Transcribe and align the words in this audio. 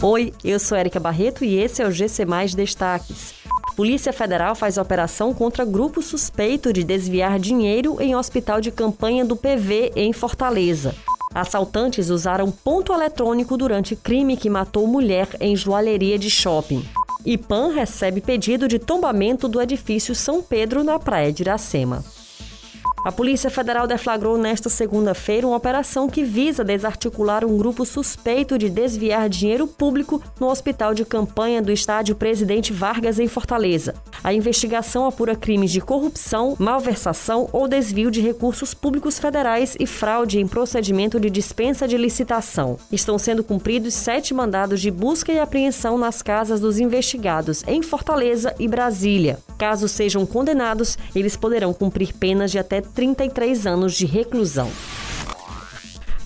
Oi, 0.00 0.32
eu 0.44 0.60
sou 0.60 0.78
Erika 0.78 1.00
Barreto 1.00 1.44
e 1.44 1.56
esse 1.56 1.82
é 1.82 1.86
o 1.86 1.90
GC 1.90 2.24
Mais 2.24 2.54
Destaques. 2.54 3.34
Polícia 3.74 4.12
Federal 4.12 4.54
faz 4.54 4.78
operação 4.78 5.34
contra 5.34 5.64
grupo 5.64 6.00
suspeito 6.00 6.72
de 6.72 6.84
desviar 6.84 7.36
dinheiro 7.40 8.00
em 8.00 8.14
hospital 8.14 8.60
de 8.60 8.70
campanha 8.70 9.24
do 9.24 9.34
PV 9.34 9.90
em 9.96 10.12
Fortaleza. 10.12 10.94
Assaltantes 11.34 12.10
usaram 12.10 12.48
ponto 12.48 12.92
eletrônico 12.92 13.56
durante 13.56 13.96
crime 13.96 14.36
que 14.36 14.48
matou 14.48 14.86
mulher 14.86 15.28
em 15.40 15.56
joalheria 15.56 16.16
de 16.16 16.30
shopping. 16.30 16.84
IPAM 17.26 17.72
recebe 17.72 18.20
pedido 18.20 18.68
de 18.68 18.78
tombamento 18.78 19.48
do 19.48 19.60
edifício 19.60 20.14
São 20.14 20.40
Pedro 20.40 20.84
na 20.84 21.00
Praia 21.00 21.32
de 21.32 21.42
Iracema. 21.42 22.04
A 23.04 23.12
Polícia 23.12 23.48
Federal 23.48 23.86
deflagrou 23.86 24.36
nesta 24.36 24.68
segunda-feira 24.68 25.46
uma 25.46 25.56
operação 25.56 26.08
que 26.08 26.24
visa 26.24 26.64
desarticular 26.64 27.44
um 27.44 27.56
grupo 27.56 27.84
suspeito 27.84 28.58
de 28.58 28.68
desviar 28.68 29.28
dinheiro 29.28 29.68
público 29.68 30.20
no 30.40 30.48
hospital 30.48 30.92
de 30.92 31.04
campanha 31.04 31.62
do 31.62 31.70
estádio 31.70 32.16
Presidente 32.16 32.72
Vargas, 32.72 33.20
em 33.20 33.28
Fortaleza. 33.28 33.94
A 34.22 34.34
investigação 34.34 35.06
apura 35.06 35.36
crimes 35.36 35.70
de 35.70 35.80
corrupção, 35.80 36.56
malversação 36.58 37.48
ou 37.52 37.68
desvio 37.68 38.10
de 38.10 38.20
recursos 38.20 38.74
públicos 38.74 39.18
federais 39.18 39.76
e 39.78 39.86
fraude 39.86 40.40
em 40.40 40.48
procedimento 40.48 41.20
de 41.20 41.30
dispensa 41.30 41.86
de 41.86 41.96
licitação. 41.96 42.76
Estão 42.90 43.16
sendo 43.16 43.44
cumpridos 43.44 43.94
sete 43.94 44.34
mandados 44.34 44.80
de 44.80 44.90
busca 44.90 45.32
e 45.32 45.38
apreensão 45.38 45.96
nas 45.96 46.20
casas 46.20 46.60
dos 46.60 46.80
investigados 46.80 47.62
em 47.66 47.80
Fortaleza 47.80 48.54
e 48.58 48.66
Brasília. 48.66 49.38
Caso 49.56 49.88
sejam 49.88 50.26
condenados, 50.26 50.98
eles 51.14 51.36
poderão 51.36 51.72
cumprir 51.72 52.12
penas 52.12 52.50
de 52.50 52.58
até 52.58 52.80
33 52.94 53.66
anos 53.66 53.94
de 53.94 54.06
reclusão. 54.06 54.70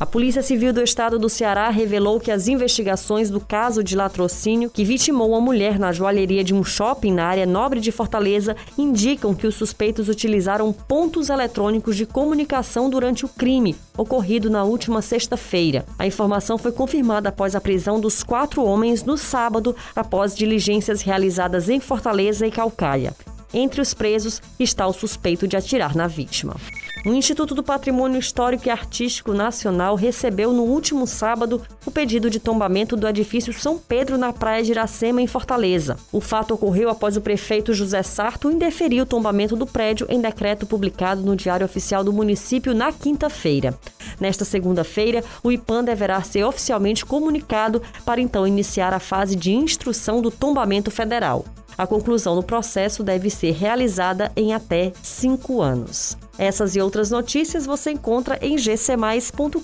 A 0.02 0.06
Polícia 0.06 0.42
Civil 0.42 0.72
do 0.72 0.82
Estado 0.82 1.16
do 1.16 1.28
Ceará 1.28 1.70
revelou 1.70 2.18
que 2.18 2.32
as 2.32 2.48
investigações 2.48 3.30
do 3.30 3.38
caso 3.38 3.84
de 3.84 3.94
latrocínio 3.94 4.68
que 4.68 4.84
vitimou 4.84 5.30
uma 5.30 5.40
mulher 5.40 5.78
na 5.78 5.92
joalheria 5.92 6.42
de 6.42 6.52
um 6.52 6.64
shopping 6.64 7.12
na 7.12 7.24
área 7.24 7.46
nobre 7.46 7.78
de 7.78 7.92
Fortaleza 7.92 8.56
indicam 8.76 9.32
que 9.32 9.46
os 9.46 9.54
suspeitos 9.54 10.08
utilizaram 10.08 10.72
pontos 10.72 11.28
eletrônicos 11.28 11.94
de 11.94 12.04
comunicação 12.04 12.90
durante 12.90 13.24
o 13.24 13.28
crime, 13.28 13.76
ocorrido 13.96 14.50
na 14.50 14.64
última 14.64 15.00
sexta-feira. 15.00 15.86
A 15.96 16.04
informação 16.04 16.58
foi 16.58 16.72
confirmada 16.72 17.28
após 17.28 17.54
a 17.54 17.60
prisão 17.60 18.00
dos 18.00 18.24
quatro 18.24 18.64
homens 18.64 19.04
no 19.04 19.16
sábado, 19.16 19.76
após 19.94 20.34
diligências 20.34 21.00
realizadas 21.00 21.68
em 21.68 21.78
Fortaleza 21.78 22.44
e 22.44 22.50
Calcaia. 22.50 23.14
Entre 23.54 23.80
os 23.80 23.92
presos 23.92 24.40
está 24.58 24.86
o 24.86 24.92
suspeito 24.92 25.46
de 25.46 25.56
atirar 25.56 25.94
na 25.94 26.06
vítima. 26.06 26.56
O 27.04 27.12
Instituto 27.12 27.52
do 27.52 27.64
Patrimônio 27.64 28.20
Histórico 28.20 28.68
e 28.68 28.70
Artístico 28.70 29.34
Nacional 29.34 29.96
recebeu 29.96 30.52
no 30.52 30.62
último 30.62 31.04
sábado 31.04 31.60
o 31.84 31.90
pedido 31.90 32.30
de 32.30 32.38
tombamento 32.38 32.96
do 32.96 33.08
edifício 33.08 33.52
São 33.52 33.76
Pedro 33.76 34.16
na 34.16 34.32
Praia 34.32 34.62
de 34.62 34.70
Iracema, 34.70 35.20
em 35.20 35.26
Fortaleza. 35.26 35.98
O 36.12 36.20
fato 36.20 36.54
ocorreu 36.54 36.88
após 36.88 37.16
o 37.16 37.20
prefeito 37.20 37.74
José 37.74 38.04
Sarto 38.04 38.48
indeferir 38.48 39.02
o 39.02 39.06
tombamento 39.06 39.56
do 39.56 39.66
prédio 39.66 40.06
em 40.08 40.20
decreto 40.20 40.64
publicado 40.64 41.22
no 41.22 41.34
Diário 41.34 41.66
Oficial 41.66 42.04
do 42.04 42.12
município 42.12 42.72
na 42.72 42.92
quinta-feira. 42.92 43.76
Nesta 44.20 44.44
segunda-feira, 44.44 45.24
o 45.42 45.50
IPAN 45.50 45.82
deverá 45.82 46.22
ser 46.22 46.44
oficialmente 46.44 47.04
comunicado 47.04 47.82
para 48.04 48.20
então 48.20 48.46
iniciar 48.46 48.94
a 48.94 49.00
fase 49.00 49.34
de 49.34 49.50
instrução 49.50 50.22
do 50.22 50.30
tombamento 50.30 50.88
federal. 50.88 51.44
A 51.82 51.86
conclusão 51.86 52.36
do 52.36 52.44
processo 52.44 53.02
deve 53.02 53.28
ser 53.28 53.50
realizada 53.50 54.30
em 54.36 54.54
até 54.54 54.92
cinco 55.02 55.60
anos. 55.60 56.16
Essas 56.38 56.76
e 56.76 56.80
outras 56.80 57.10
notícias 57.10 57.66
você 57.66 57.90
encontra 57.90 58.38
em 58.40 58.54
gcmais.com.br. 58.54 59.58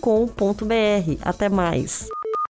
Até 1.23 1.49
mais! 1.49 2.09